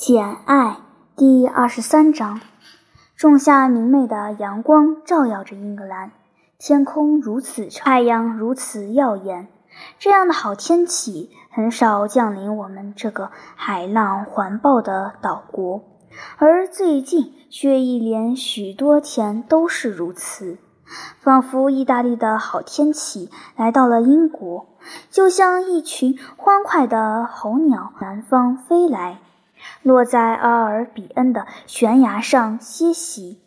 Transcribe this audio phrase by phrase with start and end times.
[0.02, 0.64] 《简爱》
[1.14, 2.40] 第二十三章：
[3.18, 6.12] 仲夏明媚的阳光照耀着英格兰，
[6.58, 9.48] 天空如此太阳如此耀眼。
[9.98, 15.82] 这样的好天气很少降临我们这个海浪环抱的岛国，
[16.38, 20.56] 而最近却一连许多天都是如此，
[21.18, 24.66] 仿佛意大利的好天气来到了英国，
[25.10, 29.18] 就像一群欢快的候鸟南方飞来。
[29.82, 33.40] 落在阿尔比恩的悬崖上歇息，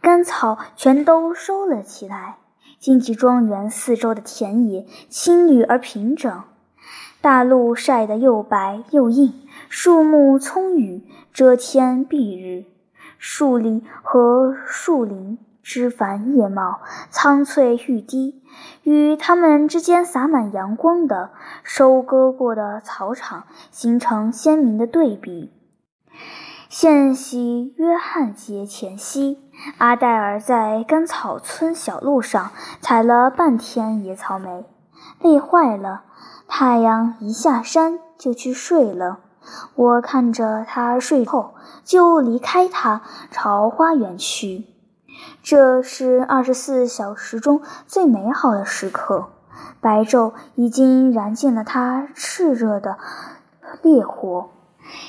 [0.00, 2.36] 干草全都收了起来。
[2.78, 6.42] 荆棘庄园四周的田野青绿而平整，
[7.22, 9.32] 大路晒得又白又硬，
[9.70, 11.02] 树木葱郁，
[11.32, 12.66] 遮天蔽日。
[13.16, 18.42] 树林和树林枝繁叶茂，苍翠欲滴，
[18.82, 21.30] 与它们之间洒满阳光的
[21.62, 25.53] 收割过的草场形成鲜明的对比。
[26.68, 29.38] 现系约翰节前夕，
[29.78, 34.66] 阿黛尔在甘草村小路上采了半天野草莓，
[35.20, 36.02] 累坏了。
[36.48, 39.20] 太阳一下山就去睡了。
[39.74, 44.64] 我看着他睡后，就离开他，朝花园去。
[45.42, 49.28] 这是二十四小时中最美好的时刻。
[49.80, 52.98] 白昼已经燃尽了他炽热的
[53.82, 54.50] 烈火。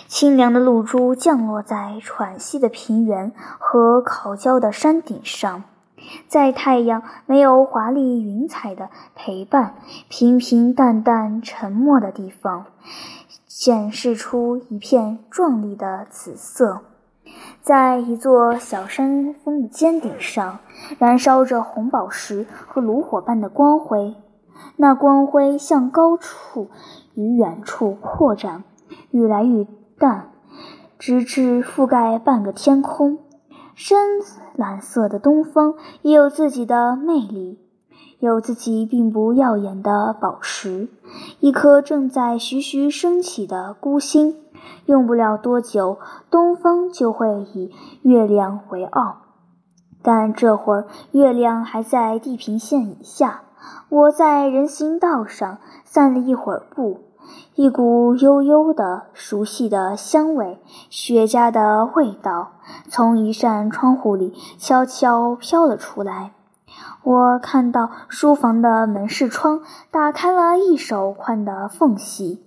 [0.07, 5.63] 清凉的露珠降落在喘息的平原和烤焦的山顶上，
[6.27, 9.75] 在太阳没有华丽云彩的陪伴、
[10.07, 12.65] 平平淡淡沉默的地方，
[13.47, 16.81] 显示出一片壮丽的紫色。
[17.61, 20.59] 在一座小山峰的尖顶上，
[20.99, 24.15] 燃烧着红宝石和炉火般的光辉，
[24.77, 26.69] 那光辉向高处
[27.15, 28.63] 与远处扩展。
[29.11, 30.31] 愈来愈淡，
[30.99, 33.19] 直至覆盖半个天空。
[33.75, 34.21] 深
[34.55, 37.59] 蓝色的东方也有自己的魅力，
[38.19, 40.87] 有自己并不耀眼的宝石，
[41.39, 44.37] 一颗正在徐徐升起的孤星。
[44.85, 45.99] 用不了多久，
[46.31, 47.71] 东方就会以
[48.01, 49.17] 月亮为傲。
[50.01, 53.41] 但这会儿，月亮还在地平线以下。
[53.89, 57.04] 我在人行道上散了一会儿步。
[57.55, 60.59] 一股悠悠的、熟悉的香味，
[60.89, 62.53] 雪茄的味道，
[62.89, 66.33] 从一扇窗户里悄悄飘了出来。
[67.03, 72.43] 我看到书房的门市窗打开了一手宽的缝隙。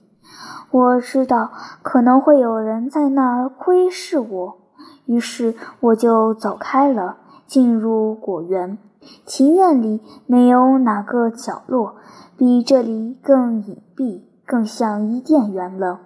[0.70, 4.58] 我知道可能会有人在那儿窥视我，
[5.06, 7.16] 于是我就走开了，
[7.46, 8.76] 进入果园。
[9.24, 11.96] 庭院里没有哪个角落
[12.36, 14.27] 比这里更隐蔽。
[14.48, 16.00] 更像伊甸园了。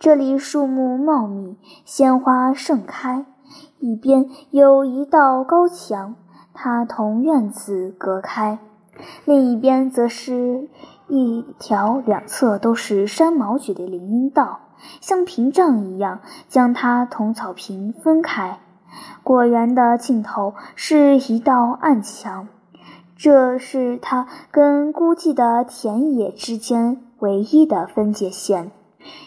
[0.00, 3.26] 这里树木茂密，鲜花盛开。
[3.78, 6.16] 一边有一道高墙，
[6.54, 8.58] 它同院子隔开；
[9.26, 10.68] 另一边则是
[11.08, 14.60] 一条两侧都是山毛榉的林荫道，
[15.02, 18.60] 像屏障一样将它同草坪分开。
[19.22, 22.48] 果园的尽头是一道暗墙，
[23.18, 27.02] 这是它跟孤寂的田野之间。
[27.20, 28.70] 唯一的分界线，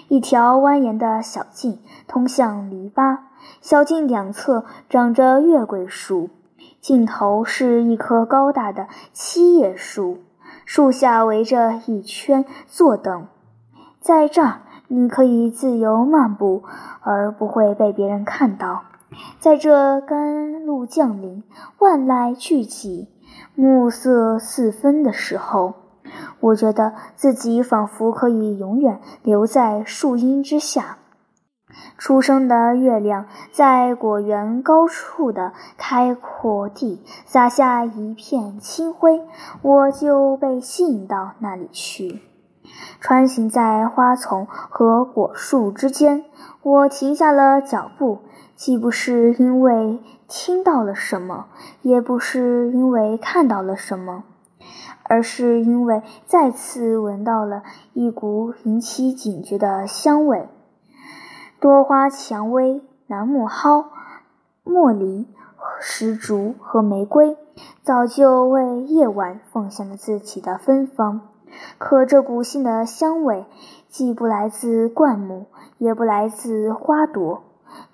[0.08, 3.18] 一条蜿蜒的小径通向篱笆。
[3.60, 6.30] 小径两侧长着月桂树，
[6.80, 10.20] 尽头是一棵高大的七叶树，
[10.64, 13.28] 树下围着一圈坐等。
[14.00, 16.64] 在这儿，你可以自由漫步，
[17.02, 18.84] 而不会被别人看到。
[19.42, 21.44] 在这甘露降临、
[21.80, 23.08] 万籁俱寂、
[23.56, 25.74] 暮色四分的时候。
[26.40, 30.98] 我觉得自己仿佛可以永远留在树荫之下。
[31.98, 39.24] 初升的月亮在果园高处的开阔地洒下一片清辉，
[39.62, 42.20] 我就被吸引到那里去。
[43.00, 46.26] 穿行在花丛和果树之间，
[46.62, 48.20] 我停下了脚步，
[48.56, 51.48] 既不是因为听到了什么，
[51.82, 54.24] 也不是因为看到了什么。
[55.04, 60.48] 而是因为再次闻到了一股引起警觉的香味。
[61.60, 63.88] 多花蔷薇、楠木蒿、
[64.64, 65.28] 茉莉、
[65.82, 67.36] 石竹和玫瑰
[67.84, 71.31] 早就为夜晚奉献了自己的芬芳。
[71.78, 73.46] 可这股新的香味
[73.90, 75.46] 既不来自灌木，
[75.78, 77.44] 也不来自花朵，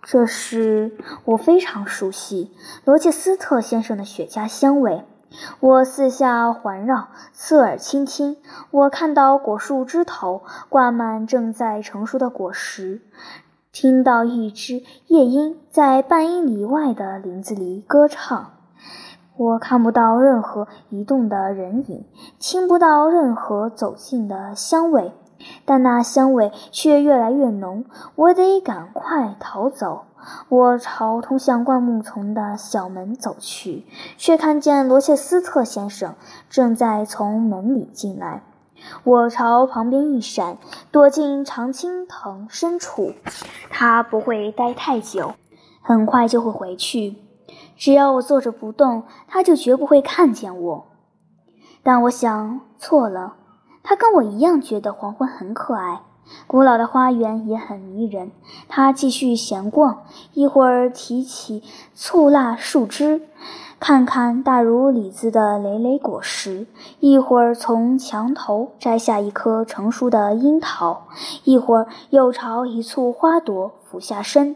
[0.02, 2.52] 这是我非常熟悉
[2.86, 5.04] 罗切斯特先生的雪茄香味。
[5.60, 8.38] 我四下环绕，侧耳倾听。
[8.72, 13.02] 我看到果树枝头挂满正在成熟的果实，
[13.74, 18.57] 听到一只夜莺在半英里外的林子里歌唱。
[19.38, 22.04] 我看不到任何移动的人影，
[22.40, 25.14] 听不到任何走近的香味，
[25.64, 27.86] 但那香味却越来越浓。
[28.16, 30.06] 我得赶快逃走。
[30.50, 33.86] 我朝通向灌木丛的小门走去，
[34.18, 36.16] 却看见罗切斯特先生
[36.50, 38.42] 正在从门里进来。
[39.04, 40.58] 我朝旁边一闪，
[40.92, 43.14] 躲进常青藤深处。
[43.70, 45.36] 他不会待太久，
[45.82, 47.27] 很快就会回去。
[47.78, 50.86] 只要我坐着不动，他就绝不会看见我。
[51.84, 53.36] 但我想错了，
[53.84, 56.02] 他跟我一样觉得黄昏很可爱，
[56.48, 58.32] 古老的花园也很迷人。
[58.68, 60.04] 他继续闲逛，
[60.34, 61.64] 一会儿提起
[61.94, 63.22] 醋辣树枝，
[63.80, 66.66] 看看大如李子的累累果实；
[67.00, 71.08] 一会儿从墙头摘下一颗成熟的樱桃；
[71.46, 74.56] 一会儿又朝一簇花朵俯下身。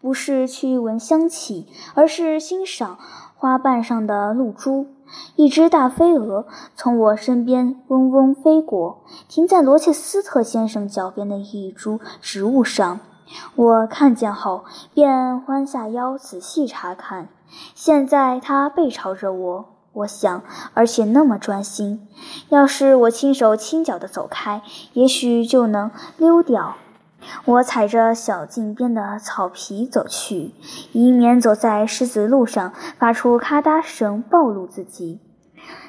[0.00, 2.98] 不是去闻香气，而是欣赏
[3.36, 4.86] 花瓣上的露珠。
[5.36, 6.46] 一只大飞蛾
[6.76, 13.00] 从我身边嗡嗡飞过，停在罗切斯特先生脚边的一株植物上。
[13.56, 14.64] 我看见后，
[14.94, 17.28] 便弯下腰仔细查看。
[17.74, 20.42] 现在它背朝着我，我想，
[20.74, 22.06] 而且那么专心。
[22.50, 24.62] 要是我轻手轻脚地走开，
[24.92, 26.76] 也许就能溜掉。
[27.44, 30.52] 我踩着小径边的草皮走去，
[30.92, 35.20] 以免走在石子路上发出咔嗒声暴露自己。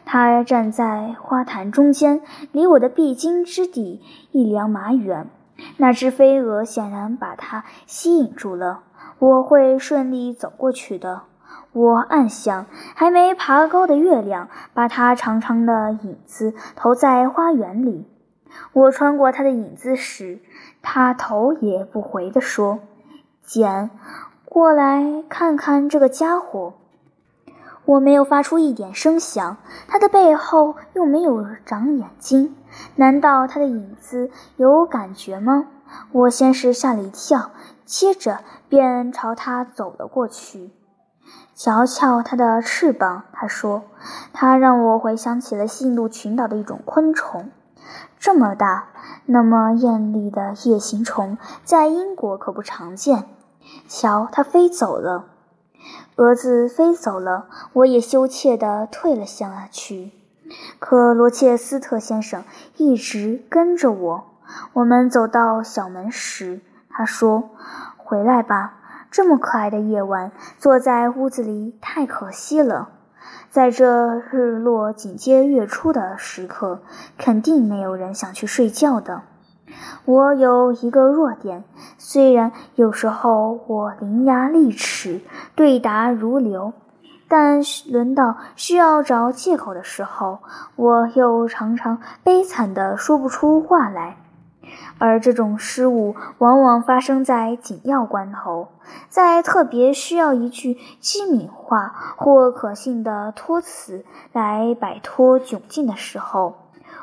[0.06, 2.22] 他站在花坛中间，
[2.52, 5.30] 离我的必经之地一两码远。
[5.78, 8.84] 那只飞蛾显然把他吸引住了。
[9.20, 11.24] 我会顺利走过去的。
[11.74, 12.66] 我暗想，
[12.96, 18.08] 还没爬高的月亮把他长长的影子投在花园里。
[18.74, 20.40] 我穿过他的影子时。
[20.81, 22.80] 他头也不回地说
[23.44, 23.90] ：“简，
[24.46, 26.74] 过来看看这个家伙。”
[27.86, 29.58] 我没有发出一点声响。
[29.88, 32.56] 他的背后又没有长眼睛，
[32.96, 35.66] 难道他的影子有感觉吗？
[36.12, 37.50] 我先是吓了一跳，
[37.86, 40.70] 接着便朝他走了过去。
[41.56, 43.81] 瞧瞧他的翅膀，他说。
[44.34, 47.50] 他让我回想起了西印度群岛的一种昆虫。
[48.20, 48.90] 这么大、
[49.26, 53.26] 那么艳丽的夜行虫，在英国可不常见。
[53.88, 55.26] 瞧，它飞走了，
[56.16, 60.12] 蛾子飞走了，我也羞怯地退了下去。
[60.80, 62.44] 可罗切斯特先生
[62.78, 64.26] 一直跟着我。
[64.74, 67.52] 我们走到小门时，他说
[67.98, 68.74] ：“回来吧，
[69.12, 72.90] 这么可爱的夜晚，坐在屋子里太可惜了。”
[73.50, 76.81] 在这日落紧接月出的时刻，
[77.18, 79.24] 肯定没有人想去睡觉的。
[80.06, 81.63] 我有一个弱点，
[81.98, 85.22] 虽然有时候我伶牙俐齿、
[85.56, 86.74] 对答如流，
[87.28, 87.62] 但
[87.92, 90.40] 轮到需要找借口的时候，
[90.75, 94.18] 我又常常悲惨的说不出话来。
[95.00, 98.68] 而这种失误往往发生在紧要关头，
[99.07, 106.56] 在特别需要一句机敏话或可信的托词来摆脱窘境的时候。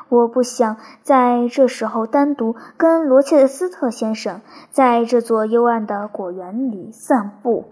[0.09, 4.39] 我不想在这时候单独跟罗切斯特先生
[4.69, 7.65] 在这座幽暗的果园里散步，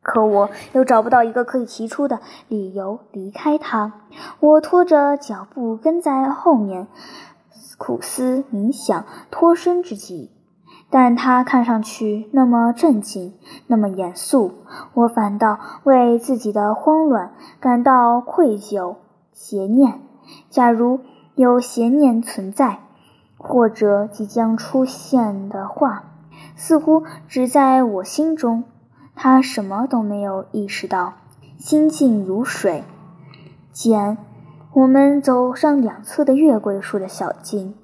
[0.00, 3.92] 可我又找不到一个可以提出的理由离开他。
[4.38, 6.86] 我拖着脚步跟在后面。
[7.80, 10.30] 苦思冥想、脱身之际，
[10.90, 13.32] 但他看上去那么镇静，
[13.68, 14.52] 那么严肃，
[14.92, 18.96] 我反倒为自己的慌乱感到愧疚、
[19.32, 20.02] 邪念。
[20.50, 21.00] 假如
[21.34, 22.80] 有邪念存在，
[23.38, 26.04] 或者即将出现的话，
[26.56, 28.64] 似乎只在我心中。
[29.14, 31.14] 他什么都没有意识到，
[31.56, 32.84] 心静如水。
[33.72, 34.18] 简。
[34.80, 37.74] 我们走上两侧的月桂树的小径，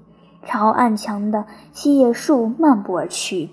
[0.46, 3.50] 朝暗墙的七叶树漫步而去。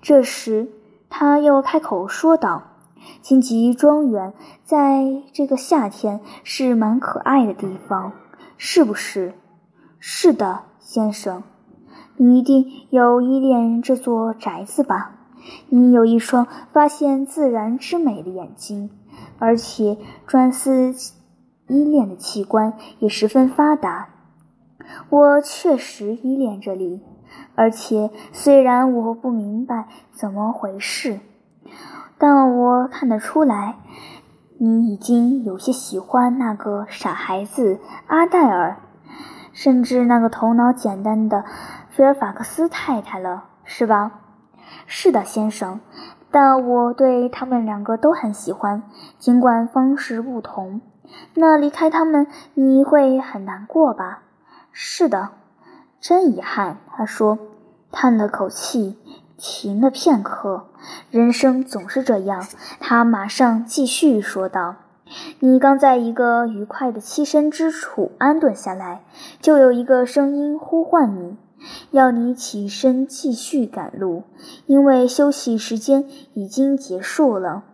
[0.00, 0.68] 这时，
[1.10, 2.62] 他又开口说道
[3.20, 4.32] ：“荆棘庄园
[4.64, 8.12] 在这个夏天是蛮可爱的地方，
[8.56, 9.34] 是不是
[9.98, 11.42] ？”“是的，先生。
[12.16, 15.16] ”“你一定有依恋这座宅子吧？
[15.68, 18.90] 你有一双发现自然之美的眼睛，
[19.40, 20.94] 而且专思。”
[21.68, 24.08] 依恋的器官也十分发达，
[25.10, 27.02] 我确实依恋这里，
[27.54, 31.20] 而且虽然我不明白怎么回事，
[32.18, 33.76] 但我看得出来，
[34.58, 38.78] 你已经有些喜欢那个傻孩子阿黛尔，
[39.52, 41.44] 甚至那个头脑简单的
[41.90, 44.20] 菲尔法克斯太太了，是吧？
[44.86, 45.80] 是的，先生。
[46.30, 48.82] 但我对他们两个都很喜欢，
[49.18, 50.80] 尽管方式不同。
[51.34, 54.22] 那离开他们，你会很难过吧？
[54.72, 55.30] 是的，
[56.00, 56.78] 真遗憾。
[56.94, 57.38] 他说，
[57.90, 58.96] 叹了口气，
[59.36, 60.66] 停了片刻。
[61.10, 62.46] 人生总是这样。
[62.80, 64.76] 他马上继续说道
[65.40, 69.02] ：“你刚在一个愉快的栖身之处安顿下来，
[69.40, 71.36] 就有一个声音呼唤你。”
[71.90, 74.22] 要你起身继续赶路，
[74.66, 77.64] 因为休息时间已经结束了。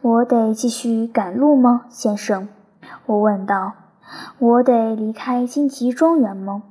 [0.00, 2.48] 我得继续赶路吗，先生？
[3.06, 3.72] 我问道。
[4.38, 6.64] 我得离开荆棘庄园吗？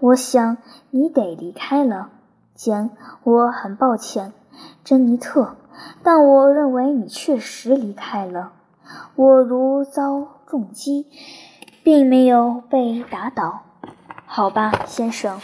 [0.00, 0.56] 我想
[0.90, 2.08] 你得离开了，
[2.54, 2.90] 简。
[3.22, 4.32] 我很抱歉，
[4.82, 5.56] 珍妮特，
[6.02, 8.52] 但我认为你确实离开了。
[9.14, 11.06] 我如遭重击，
[11.84, 13.62] 并没有被打倒。
[14.26, 15.40] 好吧，先生，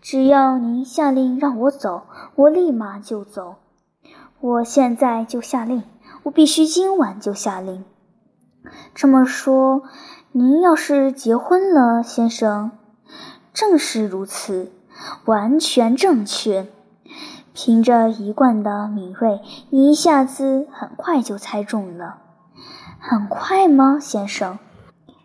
[0.00, 2.04] 只要您下令让我走，
[2.34, 3.56] 我立马就走。
[4.40, 5.82] 我现在就下令，
[6.26, 7.84] 我必须今晚就下令。
[8.96, 9.82] 这么说，
[10.32, 12.72] 您要是结婚了，先生？
[13.54, 14.72] 正是如此，
[15.24, 16.66] 完全正确。
[17.54, 19.40] 凭着一贯的敏锐，
[19.70, 22.18] 你一下子很快就猜中了。
[22.98, 24.58] 很快吗，先生？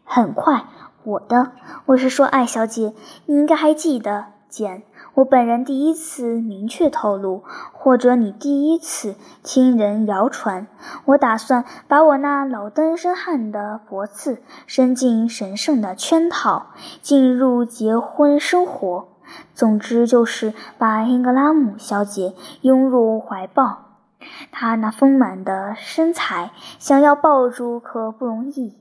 [0.03, 0.65] 很快。
[1.03, 1.53] 我的，
[1.87, 2.93] 我是说，艾小姐，
[3.25, 10.67] 你应该还记得，简，我本人第一次明确透露，或者你第一次听人谣传，
[11.05, 16.67] 我打算把我那老单身汉的脖子伸进神圣的圈套，
[17.01, 19.09] 进入结婚生活。
[19.53, 23.79] 总之就是把英格拉姆小姐拥入怀抱。
[24.51, 28.80] 她那丰满的身材，想要抱住可不容易。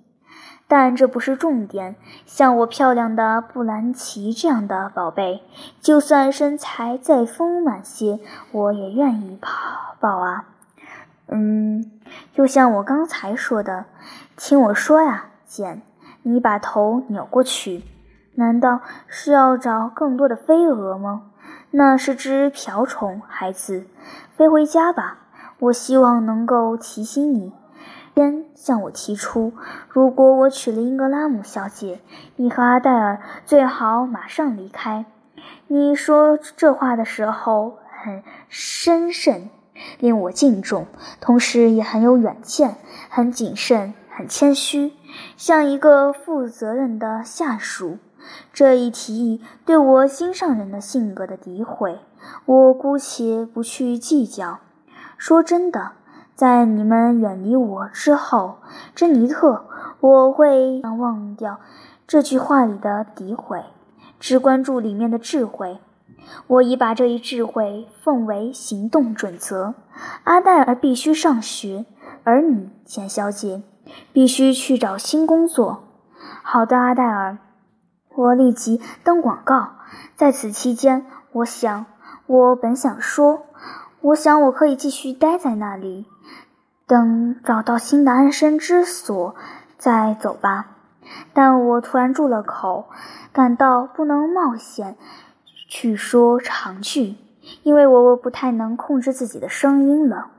[0.71, 1.97] 但这不是重点。
[2.27, 5.43] 像我漂亮的布兰奇这样的宝贝，
[5.81, 8.21] 就算身材再丰满些，
[8.53, 9.49] 我也愿意抱
[9.99, 10.45] 抱啊。
[11.27, 11.91] 嗯，
[12.33, 13.87] 就像我刚才说的，
[14.37, 15.83] 听我说呀，简，
[16.23, 17.83] 你把头扭过去。
[18.37, 21.23] 难道是要找更多的飞蛾吗？
[21.73, 23.87] 那是只瓢虫，孩子，
[24.37, 25.19] 飞回家吧。
[25.59, 27.53] 我希望能够提醒你。
[28.15, 29.53] 先向我提出，
[29.89, 32.01] 如果我娶了英格拉姆小姐，
[32.37, 35.07] 你和阿黛尔最好马上离开。
[35.69, 39.49] 你说这话的时候很深慎，
[39.99, 40.87] 令我敬重，
[41.21, 42.77] 同时也很有远见，
[43.09, 44.93] 很谨慎，很谦虚，
[45.37, 47.99] 像一个负责任的下属。
[48.53, 52.01] 这一提议对我心上人的性格的诋毁，
[52.45, 54.59] 我姑且不去计较。
[55.17, 55.93] 说真的。
[56.41, 58.61] 在你们远离我之后，
[58.95, 59.67] 珍妮特，
[60.01, 61.61] 我会忘掉
[62.07, 63.63] 这句话里的诋毁，
[64.19, 65.81] 只关注里面的智慧。
[66.47, 69.75] 我已把这一智慧奉为行动准则。
[70.25, 71.85] 阿黛尔必须上学，
[72.25, 73.63] 而你，简小姐，
[74.15, 75.83] 必须去找新工作。
[76.43, 77.37] 好的，阿黛尔，
[78.17, 79.73] 我立即登广告。
[80.17, 81.85] 在此期间，我想，
[82.27, 83.43] 我本想说，
[84.01, 86.07] 我想我可以继续待在那里。
[86.91, 89.37] 等找到新的安身之所，
[89.79, 90.67] 再走吧。
[91.33, 92.89] 但我突然住了口，
[93.33, 94.97] 感到不能冒险
[95.69, 97.15] 去说长句，
[97.63, 100.33] 因为我不太能控制自己的声音了。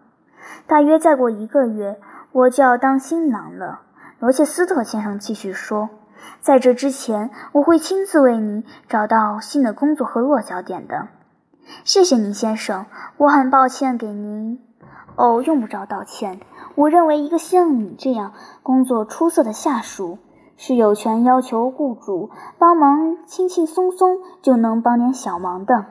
[0.67, 2.01] 大约再过一个月，
[2.33, 3.83] 我就要当新郎了。
[4.19, 5.89] 罗切斯特先生继续说
[6.41, 11.07] ：“在这之前，我会亲自为你找到新的工作和落脚点的。”
[11.83, 12.85] 谢谢您，先生。
[13.17, 14.59] 我很抱歉给您。
[15.15, 16.39] 哦，用不着道歉。
[16.75, 20.17] 我认为一个像你这样工作出色的下属
[20.55, 25.85] 是有权要求雇主帮忙，轻轻松松就能帮点小忙的。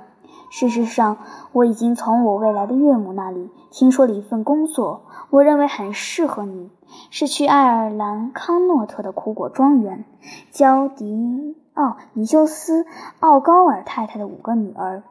[0.50, 1.18] 事实上，
[1.52, 6.70] 我已经从我未来的岳母那里听说了一份工作，我认为很适合你，
[7.10, 10.04] 是去爱尔兰康诺特的苦果庄园，
[10.50, 12.84] 教迪奥尼修斯
[13.20, 15.04] 奥高尔太太的五个女儿。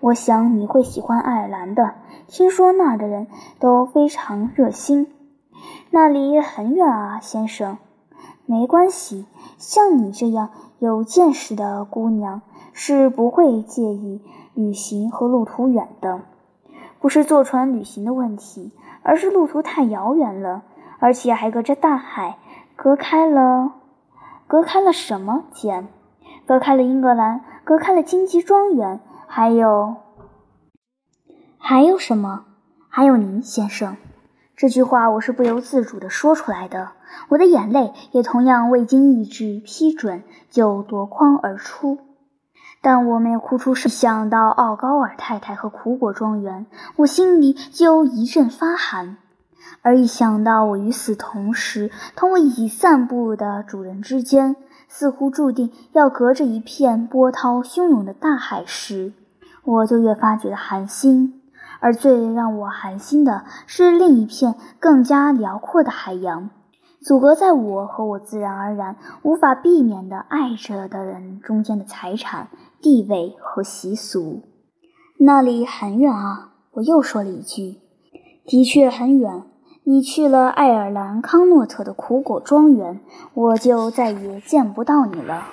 [0.00, 1.94] 我想你会喜欢爱尔兰的。
[2.26, 3.26] 听说那儿的人
[3.58, 5.12] 都非常热心。
[5.90, 7.78] 那里很远啊，先生。
[8.46, 9.26] 没关系，
[9.58, 14.22] 像你这样有见识的姑娘是不会介意
[14.54, 16.20] 旅行和路途远的。
[17.00, 18.72] 不是坐船旅行的问题，
[19.02, 20.62] 而是路途太遥远了，
[20.98, 22.38] 而且还隔着大海，
[22.76, 23.72] 隔开了，
[24.46, 25.44] 隔开了什么？
[25.52, 25.88] 简，
[26.46, 29.00] 隔开了英格兰，隔开了荆棘庄园。
[29.32, 29.94] 还有，
[31.56, 32.46] 还有什么？
[32.88, 33.96] 还有您，先生。
[34.56, 36.90] 这句话我是不由自主地说出来的，
[37.28, 41.98] 我的眼泪也同样未经意志批准就夺眶而出。
[42.82, 43.88] 但我没有哭出声。
[43.88, 49.14] 一想到奥高尔太太和苦果庄园，我心里就一阵发寒；
[49.82, 54.56] 而一想到我与死同时同我一起散步的主人之间，
[54.88, 59.12] 似乎注定要隔着一片波涛汹涌的大海时，
[59.64, 61.40] 我就越发觉得寒心。
[61.80, 66.50] 而最让我寒心的是，另一片更加辽阔的海洋，
[67.00, 72.48] 阻隔在我和我自然而然无法避免的爱着的人中间的财产、
[72.82, 74.42] 地位和习俗。
[75.18, 76.50] 那里很远啊！
[76.72, 77.78] 我又说了一句
[78.46, 79.44] ：“的确很远。”
[79.84, 83.00] 你去了爱尔兰康诺特的苦果庄园，
[83.32, 85.44] 我就再也见不到你了，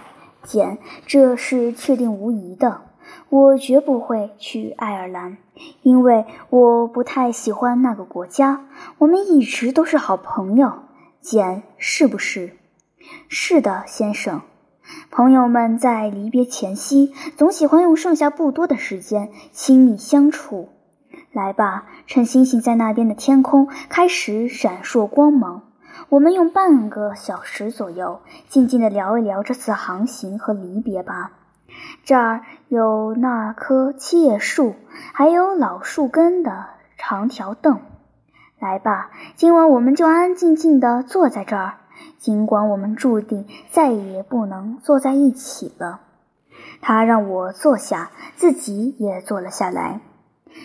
[0.44, 2.82] 简，这是确定无疑的。
[3.30, 5.38] 我绝不会去爱尔兰，
[5.82, 8.68] 因为我不太喜欢那个国家。
[9.00, 10.84] 我们一直都是好朋友，
[11.20, 12.54] 简，是不是？
[13.28, 14.42] 是的，先生。
[15.12, 20.70] 朋友们在离别前夕，总喜欢用剩下不多的时间亲密相处。
[21.34, 25.64] 来吧，趁星星在那边的天空开始闪烁光芒，
[26.08, 31.34] 我们用半个小时左右静静地聊一聊这次航行和离别吧。
[32.04, 34.76] 这儿有那棵七叶树，
[35.14, 37.80] 还有老树根的长条凳。
[38.60, 41.76] 来吧，今晚我们就安安静静地坐在这儿，
[42.18, 46.02] 尽管我们注定再也不能坐在一起了。
[46.82, 50.02] 他让我坐下，自己也坐了下来。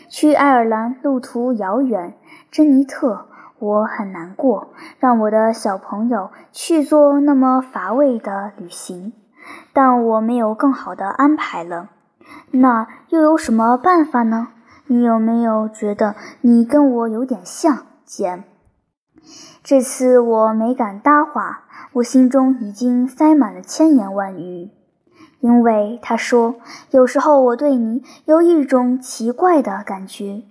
[0.09, 2.15] 去爱尔兰路途遥远，
[2.51, 3.27] 珍妮特，
[3.59, 9.13] 我很难过，让我的小朋友去做那么乏味的旅行。
[9.73, 11.89] 但我没有更好的安排了，
[12.51, 14.49] 那又有什么办法呢？
[14.87, 18.45] 你有没有觉得你跟我有点像，简？
[19.63, 24.71] 这次我没敢搭话，我心中已经塞满了千言万语。
[25.41, 26.57] 因为他说，
[26.91, 30.43] 有时候我对你有一种奇怪的感觉，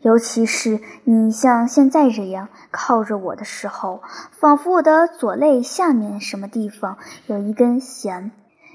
[0.00, 6.96] 尤其是你像现在这样靠着我的时候，仿佛我的左肋下面什么地方
[7.26, 8.32] 有一根弦。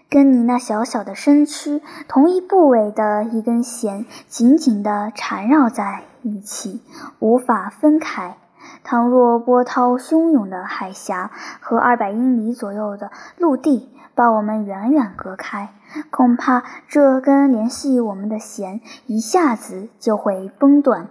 [0.09, 6.81] 跟你那小小的身躯同一部位的一根弦紧紧地缠绕在一起，
[7.19, 8.37] 无法分开。
[8.83, 15.73] 倘若波涛汹涌的海峡和二百英里左右的陆地把我们远远隔开，
[16.09, 21.09] 恐怕这根联系我们的弦一下子就会崩断。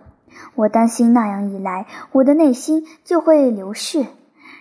[0.55, 4.09] 我担心那样一来，我的内心就会流血。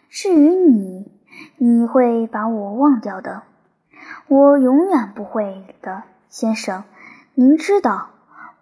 [0.09, 1.11] 至于你，
[1.57, 3.43] 你会把我忘掉的。
[4.33, 6.85] 我永远不会的，先生。
[7.35, 8.07] 您知道，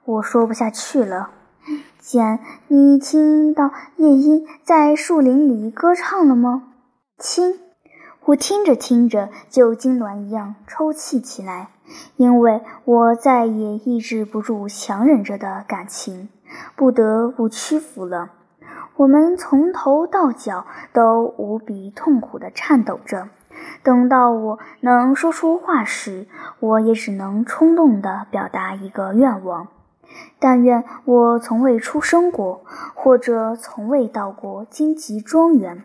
[0.04, 1.30] 我说不下去了。
[1.98, 6.74] 简，你听到夜莺在树林里歌唱了吗？
[7.18, 7.58] 听，
[8.26, 11.70] 我听着听着就痉挛一样抽泣起来，
[12.18, 16.28] 因为我再也抑制不住强忍着的感情，
[16.76, 18.32] 不得不屈服了。
[18.98, 23.30] 我们从头到脚都无比痛苦地颤抖着。
[23.84, 26.28] 等到我能说出话时，
[26.60, 29.68] 我也只能冲动地表达一个愿望：
[30.40, 32.62] 但愿我从未出生过，
[32.94, 35.84] 或者从未到过荆棘庄园，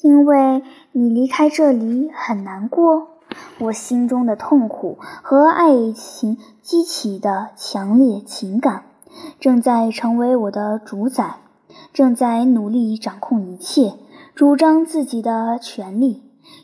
[0.00, 3.08] 因为你离开这里很难过。
[3.58, 8.84] 我心中的痛苦和爱情激起的强烈情感，
[9.40, 11.36] 正在成为我的主宰，
[11.94, 13.94] 正在努力掌控一切，
[14.34, 16.22] 主张自己的权利。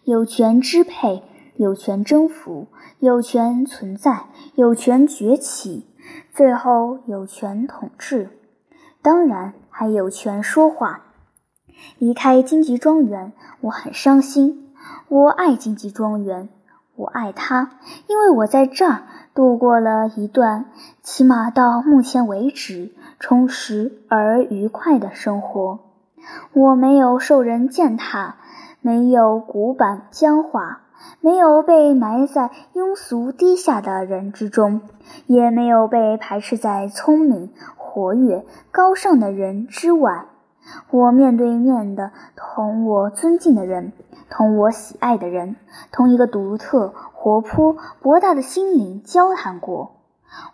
[0.09, 1.23] 有权支配，
[1.57, 2.69] 有权征服，
[2.99, 5.85] 有权存在，有权崛起，
[6.33, 8.31] 最后有权统治，
[9.03, 11.03] 当然还有权说话。
[11.99, 14.73] 离开荆棘庄园，我很伤心。
[15.09, 16.49] 我爱荆棘庄园，
[16.97, 17.73] 我爱它，
[18.07, 19.03] 因为我在这儿
[19.35, 20.71] 度过了一段，
[21.03, 25.81] 起码到目前为止充实而愉快的生活。
[26.55, 28.37] 我没有受人践踏。
[28.81, 30.81] 没有古板僵化，
[31.21, 34.81] 没有被埋在庸俗低下的人之中，
[35.27, 40.27] 也没有被排斥在聪明、活跃、高尚的人之外。
[40.91, 43.93] 我面对面的同我尊敬的人，
[44.31, 45.57] 同我喜爱的人，
[45.91, 49.97] 同一个独特、活泼、博大的心灵交谈过。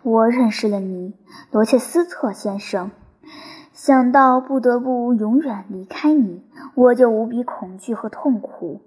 [0.03, 1.15] 我认识了你，
[1.51, 2.93] 罗切斯特先生。
[3.85, 6.43] 想到不得不永远离开你，
[6.75, 8.81] 我就无比恐惧和痛苦。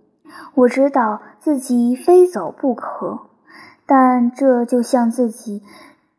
[0.56, 3.20] 我知道自己非走不可，
[3.86, 5.62] 但这就像自己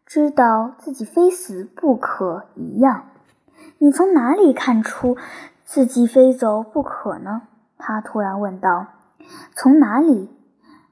[0.07, 3.07] 知道自己非死不可一样。
[3.79, 5.17] 你从哪里看出
[5.65, 7.43] 自己非走不可呢？
[7.79, 8.87] 他突然问道。
[9.57, 10.31] 从哪里？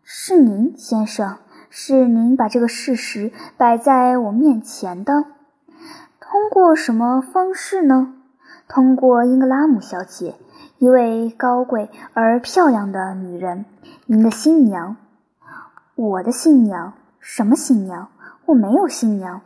[0.02, 1.36] 是您，先生。
[1.70, 5.35] 是您把这个事实摆在我面前的。
[6.36, 8.12] 通过什么方式呢？
[8.68, 10.34] 通过英格拉姆小姐，
[10.76, 13.64] 一位高贵而漂亮的女人，
[14.04, 14.98] 您的新娘。
[15.94, 16.92] 我的新娘？
[17.20, 18.08] 什么新娘？
[18.44, 19.40] 我没有新娘。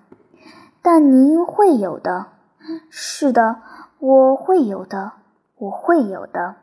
[0.83, 2.27] 但您会有的。
[2.89, 3.59] 是的，
[4.01, 5.13] 我会有的，
[5.59, 6.57] 我会有的。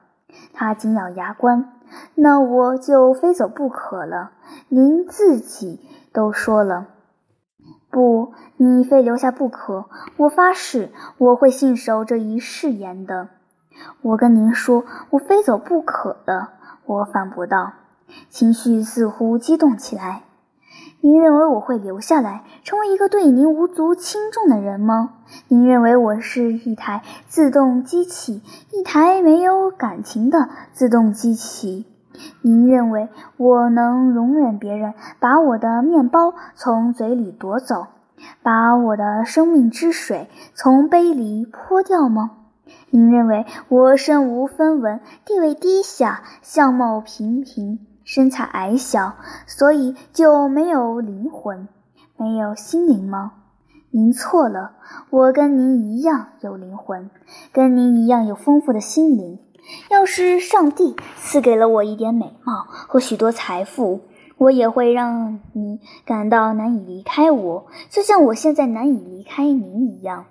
[0.53, 1.71] 他紧咬牙关。
[2.15, 4.31] 那我就非走不可了。
[4.67, 5.79] 您自己
[6.11, 6.87] 都说了。
[7.89, 9.85] 不，你非留下不可。
[10.17, 13.29] 我发誓，我会信守这一誓言的。
[14.01, 16.49] 我跟您说，我非走不可的。
[16.85, 17.73] 我反驳道，
[18.29, 20.23] 情绪似乎激动起来。
[21.01, 25.13] 您认为我会留下来，成为一个对您无足轻重的人吗？
[25.47, 31.85] 您认为我是一台自动机器，一台没有感情的自动机器？
[32.41, 37.87] 您认为我能容忍别人把我的面包从嘴里夺走，
[38.43, 42.31] 把我的生命之水从杯里泼掉吗？
[42.89, 51.67] 您认为我身无分文，地位低下，相貌平平，身材矮小，所以就没有灵魂，
[52.17, 53.33] 没有心灵吗？
[53.89, 54.73] 您错了，
[55.09, 57.09] 我跟您一样有灵魂，
[57.53, 59.39] 跟您一样有丰富的心灵。
[59.89, 64.01] 要是上帝赐给了我一点美貌和许多财富，
[64.37, 70.25] 我也会让你感到难以离开我，就像我现在难以离开您一样。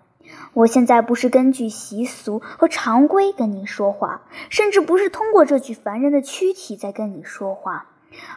[0.54, 7.86] 我现在不是根据习俗和常规跟您说话，甚至不是通过这具凡人的躯体在跟你说话，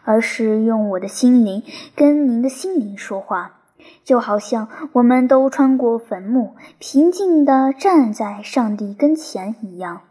[0.03, 1.63] 而是用我的心灵
[1.95, 3.59] 跟您的心灵说话，
[4.03, 10.01] 就好像我们都穿过坟墓，平静地站在上帝跟前一样。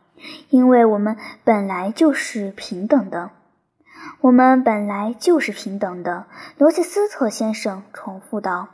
[0.50, 3.30] 因为我们本来就是平等的，
[4.20, 6.26] 我们本来就是平等的。
[6.56, 8.68] 罗切斯特先生重复道：“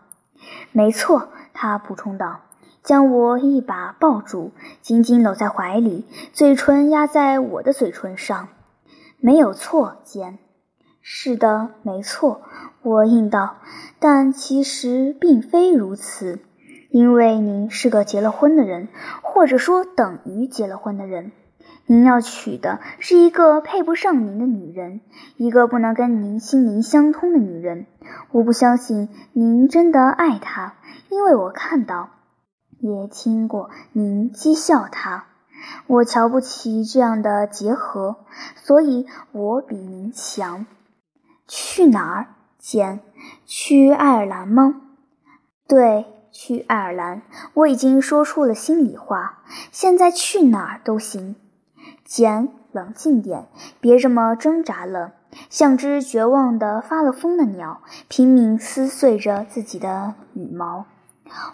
[0.73, 2.41] 没错。”他补充道，
[2.83, 4.53] 将我一把抱住，
[4.83, 8.49] 紧紧搂在怀里，嘴唇压在我的嘴唇上。
[9.21, 10.39] “没有错，简。
[11.01, 12.43] ”“是的，没错。”
[12.83, 13.57] 我应道。
[14.01, 16.41] “但其实并非如此，
[16.95, 18.87] 因为您是个结了婚的人，
[19.21, 21.33] 或者说等于结了婚的人。”
[21.87, 25.01] 您要娶的是一个配不上您的女人，
[25.37, 27.87] 一个不能跟您心灵相通的女人。
[28.31, 30.77] 我不相信您真的爱她，
[31.09, 32.11] 因为我看到，
[32.79, 35.25] 也听过您讥笑她。
[35.89, 38.19] 我瞧不起这样的结合，
[38.55, 40.65] 所以我比您强。
[41.49, 42.27] 去哪儿，
[42.57, 43.01] 简？
[43.45, 44.81] 去爱尔兰吗？
[45.67, 47.23] 对，去爱尔兰。
[47.55, 49.39] 我已经说出了心里话，
[49.71, 51.37] 现在去哪儿都行。
[52.05, 53.47] 简，冷静点，
[53.81, 55.13] 别这么挣扎了，
[55.49, 60.85] 像只绝望的发了疯的鸟，拼命撕碎着自己的羽毛。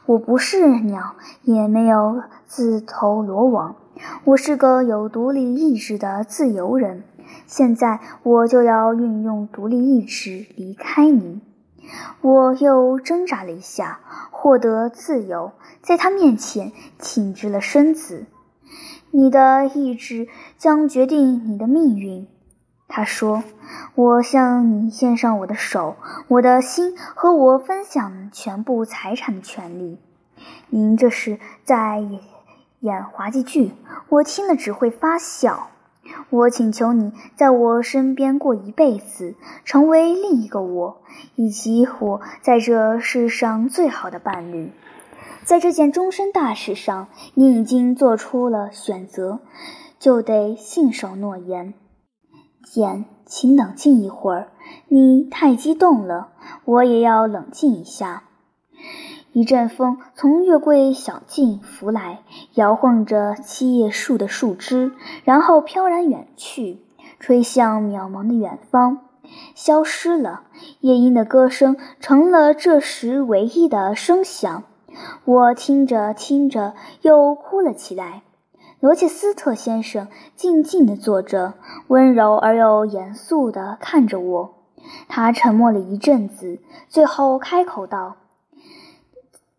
[0.06, 3.76] 我不是鸟，也没有自投罗网，
[4.24, 7.04] 我是个有独立意志的自由人。
[7.46, 11.40] 现在我就要运用独立意志离开您。
[12.20, 14.00] 我又挣扎了一下，
[14.30, 18.26] 获得自由，在他面前挺直了身子。
[19.10, 22.28] 你的意志将决定你的命运，
[22.86, 23.42] 他说
[23.96, 25.96] ：“我向你献上我的手、
[26.28, 29.98] 我的心和我分享全部财产的权利。”
[30.70, 32.02] 您这是在
[32.80, 33.72] 演滑稽剧，
[34.08, 35.70] 我听了只会发笑。
[36.30, 41.02] 我请求你在我身边过一辈子，成为另一个我，
[41.34, 44.72] 以及我在这世上最好的伴侣。
[45.44, 49.40] 在这件终身大事上，你已经做出了选择，
[49.98, 51.74] 就得信守诺言。
[52.62, 54.52] 简，请冷静一会儿，
[54.88, 56.28] 你太激动了，
[56.64, 58.24] 我也要冷静一下。
[59.32, 62.22] 一阵风从月桂小径拂来，
[62.54, 64.92] 摇晃着七叶树的树枝，
[65.24, 66.78] 然后飘然远去，
[67.20, 68.98] 吹向渺茫的远方，
[69.54, 70.42] 消失了。
[70.80, 74.64] 夜莺的歌声成了这时唯一的声响。
[75.24, 78.22] 我听着听着，又哭了起来。
[78.80, 81.54] 罗切斯特先生静静地坐着，
[81.86, 84.54] 温柔而又严肃地看着我。
[85.06, 88.16] 他沉默了一阵子，最后开口道：“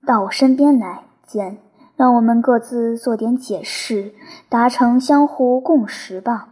[0.06, 1.58] 到我身边来，简，
[1.96, 4.14] 让我们各自做点解释，
[4.50, 6.50] 达成相互共识吧。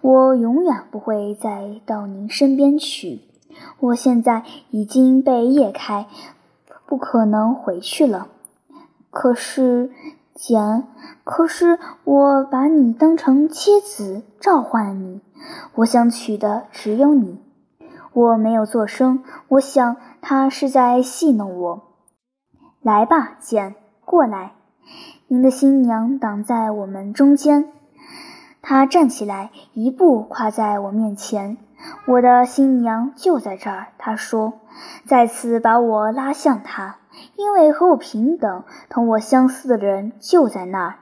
[0.00, 3.20] 我永远不会再到您身边去。
[3.80, 6.06] 我现在已经被叶开。”
[6.86, 8.26] 不可能回去了。
[9.12, 9.92] 可是，
[10.34, 10.88] 简，
[11.22, 15.20] 可是我把你当成妻子，召唤你。
[15.76, 17.40] 我想娶的只有你。
[18.12, 21.82] 我没有作声，我想他是在戏弄我。
[22.82, 23.74] 来吧，简，
[24.06, 24.52] 过来。
[25.28, 27.70] 您的新娘挡在我们中间。
[28.62, 31.58] 他站起来，一步跨在我面前。
[32.06, 34.54] 我的新娘就在这儿，他说，
[35.04, 36.96] 再次把我拉向他，
[37.36, 40.94] 因为和我平等、同我相似的人就在那儿。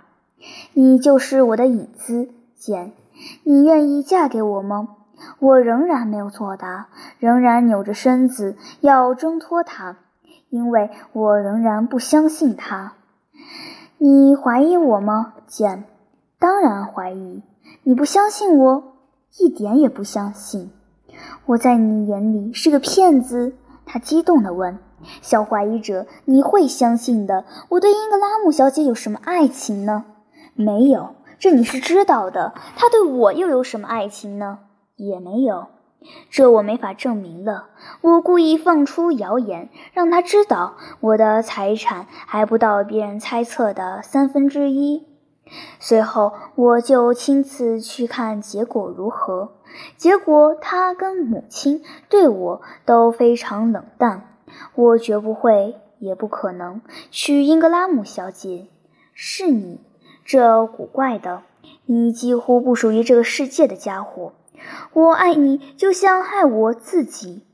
[0.73, 2.91] 你就是我的影子，简。
[3.45, 4.97] 你愿意嫁给我吗？
[5.39, 6.89] 我仍然没有作答，
[7.21, 9.97] 仍然扭着身子要挣脱他，
[10.51, 12.95] 因为我仍然不相信他。
[13.99, 15.85] 你怀疑我吗，简？
[16.39, 17.43] 当然怀疑。
[17.83, 18.95] 你不相信我，
[19.39, 20.71] 一点也不相信。
[21.47, 23.55] 我在你眼里是个骗子？
[23.85, 24.79] 他激动地问。
[25.23, 27.45] 小怀疑者，你会相信的。
[27.69, 30.05] 我对英格拉姆小姐有什么爱情呢？
[30.55, 32.53] 没有，这你是知道的。
[32.77, 34.59] 她对我又有什么爱情呢？
[34.97, 35.69] 也没有。
[36.31, 37.69] 这我没法证明了。
[38.01, 45.07] 我故意放出谣言，让他知道我的财产还不到别人猜测的三分之一。
[45.81, 49.55] 随后，我就亲自去看结果如何。
[49.97, 54.37] 结果，他跟母亲对我都非常冷淡。
[54.75, 56.81] 我绝不会，也不可能
[57.11, 58.67] 娶英格拉姆小姐。
[59.13, 59.81] 是你，
[60.25, 61.43] 这古怪的，
[61.87, 64.33] 你几乎不属于这个世界的家伙。
[64.93, 67.45] 我爱你，就像爱我自己。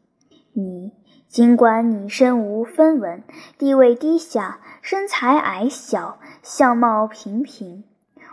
[0.53, 0.93] 你，
[1.29, 3.23] 尽管你身无分文，
[3.59, 7.85] 地位低下，身材矮小，相貌平平，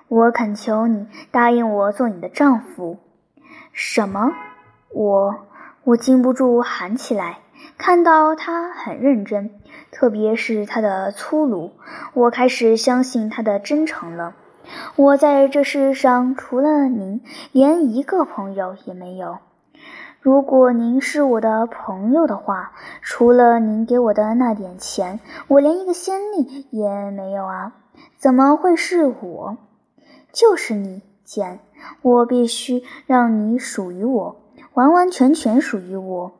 [0.07, 2.99] 我恳求你答应我做你的丈夫。
[3.71, 4.31] 什么？
[4.93, 5.47] 我，
[5.84, 7.39] 我禁不住喊起来。
[7.77, 9.51] 看到他很认真，
[9.91, 11.71] 特别是他的粗鲁，
[12.13, 14.36] 我开始相信他的真诚了。
[14.95, 19.38] 我在这世上除了您，连一个朋友也没有。
[20.19, 27.73] 如果您是我的朋友的话，除了您给我的那点钱，我连一个先例也没有啊！
[28.17, 29.57] 怎么会是我？
[30.31, 31.60] 就是你，简。
[32.03, 34.36] 我必须让你属于我，
[34.75, 36.31] 完完全全属于我。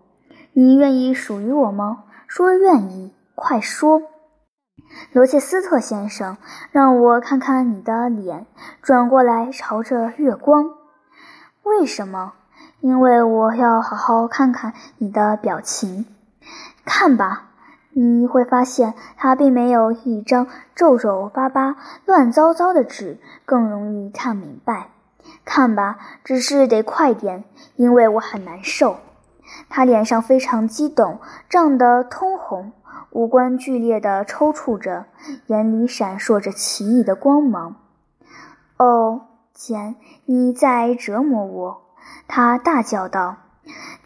[0.54, 2.04] 你愿意属于我吗？
[2.28, 4.04] 说愿意，快说。
[5.14, 6.38] 罗切斯特先生，
[6.72, 8.46] 让我看看你的脸，
[8.82, 10.72] 转过来朝着月光。
[11.64, 12.34] 为什么？
[12.80, 16.06] 因为我要好好看看你的表情。
[16.86, 17.50] 看吧，
[17.92, 21.76] 你会发现它并没有一张皱皱巴巴、
[22.06, 24.88] 乱糟糟的纸更容易看明白。
[25.46, 27.44] 看吧，只是得快点，
[27.76, 28.98] 因为我很难受。
[29.70, 32.72] 他脸上非常激动，涨得通红。
[33.12, 35.06] 五官剧烈地抽搐着，
[35.48, 37.76] 眼里闪烁着奇异的光芒。
[38.80, 39.22] “哦，
[39.54, 39.96] 简，
[40.26, 41.82] 你在折磨我！”
[42.28, 43.36] 他大叫道，“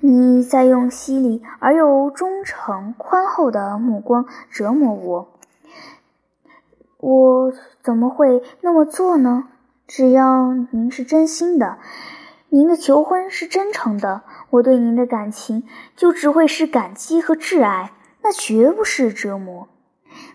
[0.01, 5.27] 你在用犀利而又忠诚、宽厚的目光折磨我。
[6.97, 9.49] 我怎么会那么做呢？
[9.85, 11.77] 只要您是真心的，
[12.49, 15.63] 您的求婚是真诚的，我对您的感情
[15.95, 17.91] 就只会是感激和挚爱。”
[18.25, 19.67] 那绝不是折磨，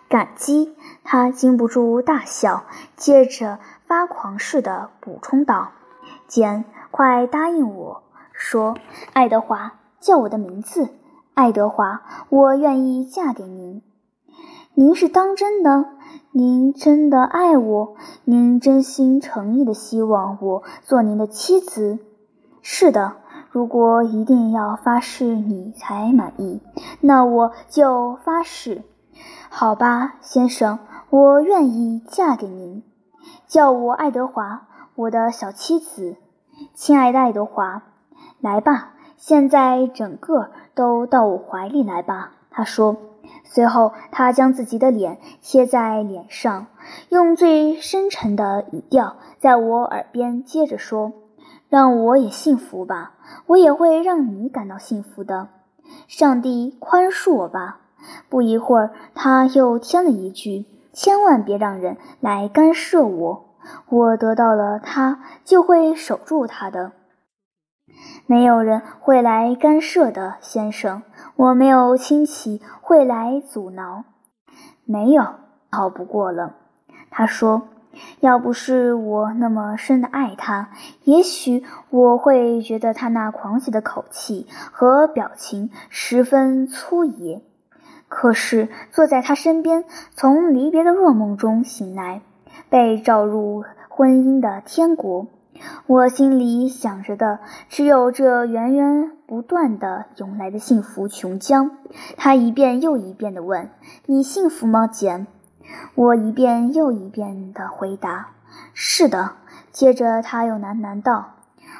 [0.08, 0.76] 感激。
[1.02, 2.62] 他禁不住大笑，
[2.96, 5.72] 接着发狂似的补充道
[6.28, 8.76] ：“简，快答应我说，
[9.12, 10.90] 爱德华，叫我的名字。
[11.34, 13.82] 爱德华，我愿意嫁给您。
[14.74, 15.86] 您是当真的？
[16.30, 17.96] 您真的爱我？
[18.22, 21.98] 您真心诚意的希望我做您的妻子？
[22.62, 23.16] 是的。”
[23.52, 26.60] 如果一定要发誓你才满意，
[27.00, 28.82] 那我就发誓。
[29.48, 30.78] 好吧，先生，
[31.10, 32.82] 我愿意嫁给您。
[33.46, 36.16] 叫我爱德华，我的小妻子，
[36.74, 37.82] 亲爱的爱德华。
[38.40, 42.32] 来吧，现在整个都到我怀里来吧。
[42.50, 42.96] 他说。
[43.44, 46.66] 随后，他将自己的脸贴在脸上，
[47.10, 51.12] 用最深沉的语调在我耳边接着说。
[51.68, 53.14] 让我也幸福吧，
[53.46, 55.48] 我也会让你感到幸福的。
[56.08, 57.80] 上帝宽恕我吧。
[58.28, 63.54] 不一会儿，他又添了一句：“千万别让人来干涉我。
[63.88, 66.92] 我得到了他，就会守住他的。
[68.26, 71.02] 没有人会来干涉的，先生。
[71.36, 74.04] 我没有亲戚会来阻挠。
[74.84, 75.24] 没有，
[75.70, 76.56] 好不过了。”
[77.10, 77.62] 他说。
[78.20, 80.70] 要不是我那么深的爱他，
[81.04, 87.42] 也许我会觉得他那狂喜的口气和表情十分粗野。
[88.08, 92.22] 可是坐在他身边，从离别的噩梦中醒来，
[92.68, 95.28] 被召入婚姻的天国，
[95.86, 101.70] 我心里想着的只有这源源不断的涌来的幸福琼浆。
[102.16, 103.70] 他一遍又一遍地问
[104.06, 105.26] ：“你幸福吗，简？”
[105.94, 108.28] 我一遍又一遍地回答
[108.74, 109.32] ：“是的。”
[109.72, 111.34] 接着他又喃喃道：“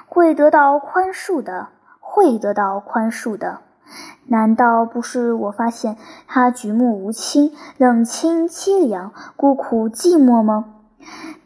[0.07, 3.59] 会得到宽恕的，会得到宽恕的。
[4.27, 5.97] 难道不是我发现
[6.29, 10.67] 他举目无亲，冷清凄凉，孤苦寂寞吗？”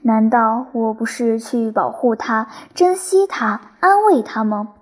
[0.03, 4.75] 难道我不是去保护他、珍惜他、安慰他吗？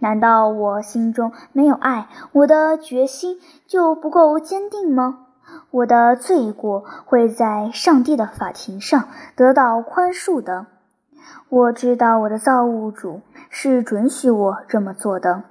[0.00, 5.25] 难道我心中没有爱，我的决心就不够坚定吗？
[5.70, 10.66] 我的罪过会在上帝的法庭上得到宽恕的。
[11.48, 15.44] 我知道我的造物主是准许我这么做的。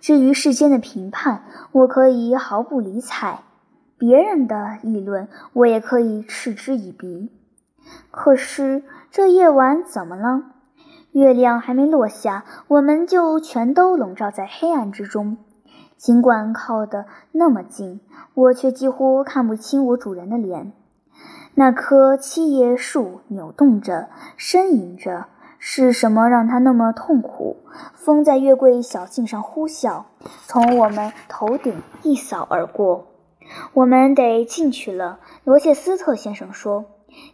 [0.00, 3.40] 至于世间的评判，我可以毫不理睬；
[3.96, 7.30] 别人的议论，我也可以嗤之以鼻。
[8.10, 10.42] 可是这夜晚怎么了？
[11.12, 15.38] 月亮还没落下，我们就全都笼罩在黑暗之中。
[15.98, 18.00] 尽管靠得那么近，
[18.32, 20.72] 我却几乎看不清我主人的脸。
[21.54, 24.08] 那棵七叶树扭动着，
[24.38, 25.26] 呻吟着，
[25.58, 27.56] 是什么让它那么痛苦？
[27.94, 30.04] 风在月桂小径上呼啸，
[30.46, 33.08] 从我们头顶一扫而过。
[33.72, 36.84] 我们得进去了，罗切斯特先生说。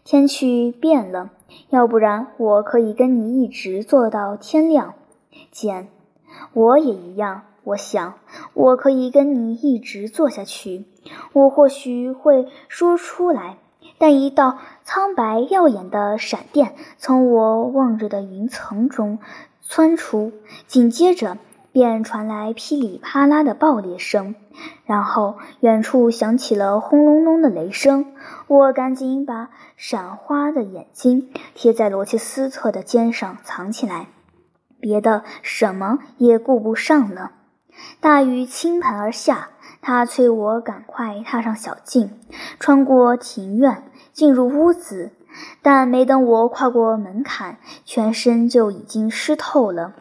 [0.04, 1.30] 天气变了，
[1.68, 4.94] 要不然我可以跟你一直坐到天亮。
[5.50, 5.88] 简，
[6.54, 7.42] 我也一样。
[7.64, 8.14] 我想
[8.52, 10.84] 我可以跟你一直坐下去。
[11.32, 13.58] 我或许会说出来，
[13.98, 19.18] 但一道苍白耀眼的闪电从我望着的云层中
[19.62, 20.32] 窜出，
[20.66, 21.38] 紧接着。
[21.72, 24.36] 便传来噼里啪啦的爆裂声，
[24.84, 28.14] 然后远处响起了轰隆隆的雷声。
[28.46, 34.06] 我赶紧把闪花的眼睛贴在罗切斯特的肩上藏起来，
[34.78, 37.32] 别的什么也顾不上了。
[38.00, 42.10] 大雨倾盆而下，他催我赶快踏上小径，
[42.58, 45.12] 穿过庭院，进入屋子。
[45.62, 49.94] 但没等我跨过门槛，全身就已经湿透了。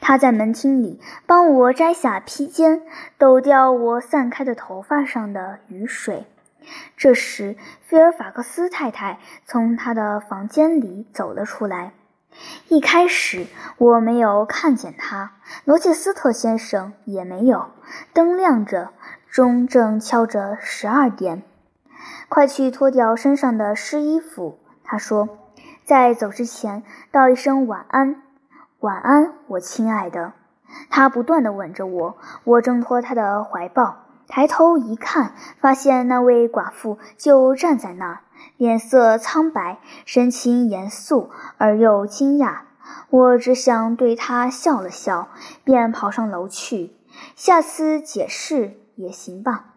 [0.00, 2.82] 他在门厅里帮我摘下披肩，
[3.18, 6.26] 抖掉我散开的头发上的雨水。
[6.96, 11.92] 这时，菲尔法克斯太太从他的房间里走了出来。
[12.68, 13.46] 一开始
[13.78, 15.32] 我没有看见她，
[15.64, 17.70] 罗切斯特先生也没有。
[18.12, 18.90] 灯亮着，
[19.30, 21.42] 钟正敲着十二点。
[22.28, 25.28] 快去脱掉身上的湿衣服，他说，
[25.84, 28.22] 在走之前道一声晚安。
[28.80, 30.34] 晚安，我亲爱的。
[30.90, 38.20] 他不断地吻着我，我挣脱他的怀抱，抬头一看，发现那位寡妇就站在那儿，
[38.56, 42.60] 脸色苍白，神情严肃而又惊讶。
[43.10, 45.28] 我只想对他笑了笑，
[45.64, 46.96] 便跑上楼去。
[47.36, 49.74] 下次解释也行吧，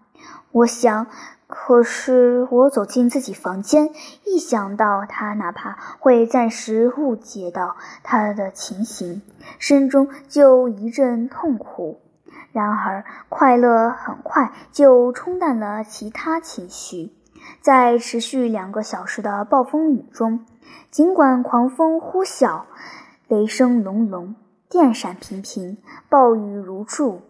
[0.52, 1.08] 我想。
[1.54, 3.90] 可是我走进自己房间，
[4.26, 9.22] 一想到他哪怕会暂时误解到他的情形，
[9.60, 12.00] 心中就一阵痛苦。
[12.54, 17.12] 然而，快乐很快就冲淡了其他情绪。
[17.62, 20.46] 在持续两个小时的暴风雨中，
[20.90, 22.64] 尽管狂风呼啸，
[23.28, 24.36] 雷声隆隆，
[24.70, 25.78] 电闪频频，
[26.10, 27.22] 暴雨如注，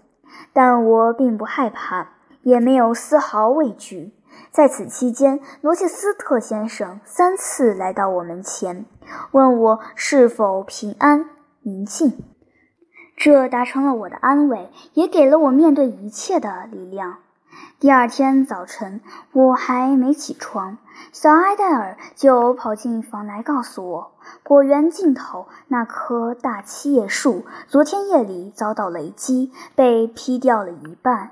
[0.54, 2.10] 但我并不害怕。
[2.44, 4.14] 也没有丝毫畏惧。
[4.50, 8.86] 在此期间，罗切斯特先生三次来到我门前，
[9.30, 11.30] 问我是否平安
[11.62, 12.18] 宁静。
[13.16, 17.18] 这达成了我的安慰，也给了我面对一切的力量。
[17.80, 20.78] 第二天早晨，我还没起床，
[21.12, 24.12] 小埃戴尔就跑进房来告诉我，
[24.44, 31.32] 果园尽头那棵大七叶树昨天夜里遭到雷击，被劈掉了一半。